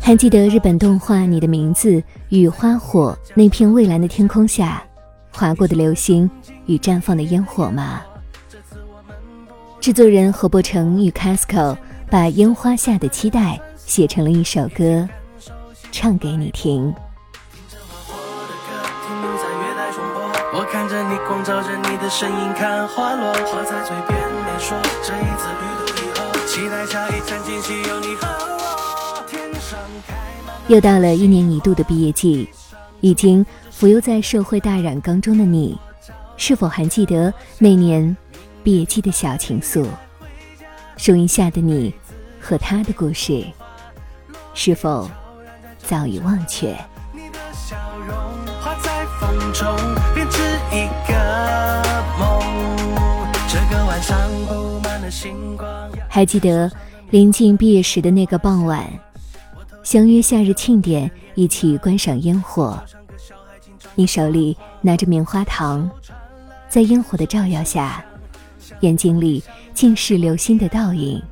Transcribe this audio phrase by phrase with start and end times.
[0.00, 1.90] 还记得日本动画《你的名字》
[2.28, 4.82] 与花火那片蔚蓝的天空下，
[5.32, 6.30] 划过的流星
[6.66, 8.00] 与绽放的烟火吗？
[9.80, 11.76] 制作人何伯成与 Casco
[12.10, 15.08] 把烟花下的期待写成了一首歌，
[15.92, 16.94] 唱给你听。
[20.58, 24.76] 我看着你光照着你的身影，看花落，话在嘴边没说。
[25.02, 28.05] 这一次旅途以后，期待下一站惊喜有你和我。
[28.05, 28.05] 天上开
[30.68, 32.48] 又到了一年一度的毕业季，
[33.00, 35.78] 已经浮游在社会大染缸中的你，
[36.36, 38.16] 是否还记得那年
[38.64, 39.86] 毕业季的小情愫？
[40.96, 41.94] 树荫下的你
[42.40, 43.44] 和他的故事，
[44.54, 45.08] 是否
[45.78, 46.76] 早已忘却？
[50.72, 51.14] 一个
[52.18, 52.40] 梦。
[53.48, 55.68] 这个晚上布满了星光。
[56.08, 56.70] 还记得
[57.10, 58.84] 临近毕业时的那个傍晚，
[59.86, 62.76] 相约夏日庆典，一起观赏烟火。
[63.94, 65.88] 你手里拿着棉花糖，
[66.68, 68.04] 在烟火的照耀下，
[68.80, 69.40] 眼睛里
[69.74, 71.22] 尽是流星的倒影，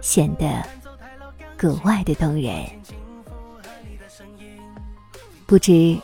[0.00, 0.62] 显得
[1.56, 2.64] 格外的动人。
[5.44, 5.98] 不知。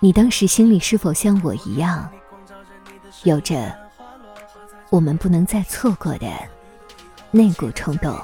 [0.00, 2.08] 你当时心里是否像我一样，
[3.24, 3.76] 有着
[4.88, 6.32] 我们不能再错过的
[7.30, 8.16] 那股冲动？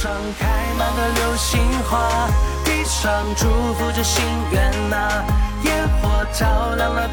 [0.00, 0.46] 上开
[0.78, 1.60] 满了流星
[1.90, 2.30] 花，
[2.64, 5.24] 地上祝福着心愿呐，
[5.64, 7.10] 烟火照亮了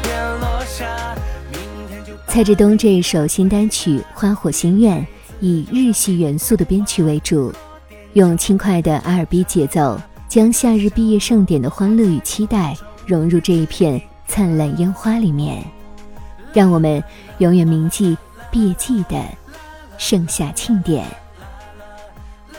[2.28, 5.00] 蔡志东这一首新单曲《花火心愿》，
[5.40, 7.52] 以日系元素的编曲为主，
[8.12, 10.00] 用轻快的 R&B 节奏。
[10.28, 15.60] 将夏日毕业盛典的欢乐与期待融入这一片灿烂烟花里面，
[16.52, 17.02] 让我们
[17.38, 18.16] 永远铭记
[18.48, 19.20] 毕业季的
[19.98, 21.04] 盛夏庆典。